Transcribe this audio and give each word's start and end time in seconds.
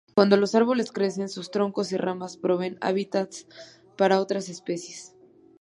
Cuando 0.15 0.35
los 0.35 0.55
árboles 0.55 0.91
crecen 0.91 1.29
sus 1.29 1.51
troncos 1.51 1.91
y 1.91 1.97
ramas 1.97 2.35
proveen 2.35 2.79
hábitats 2.81 3.45
para 3.99 4.19
otras 4.19 4.49
especies. 4.49 5.13